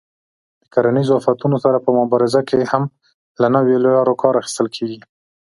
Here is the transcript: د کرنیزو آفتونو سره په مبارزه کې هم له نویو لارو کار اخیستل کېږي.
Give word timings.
د 0.61 0.63
کرنیزو 0.73 1.17
آفتونو 1.19 1.57
سره 1.63 1.77
په 1.85 1.89
مبارزه 1.99 2.41
کې 2.49 2.59
هم 2.71 2.83
له 3.41 3.47
نویو 3.55 3.83
لارو 3.85 4.19
کار 4.21 4.33
اخیستل 4.37 4.67
کېږي. 4.75 4.99